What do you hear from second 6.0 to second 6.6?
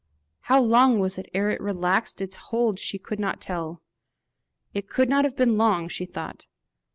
thought.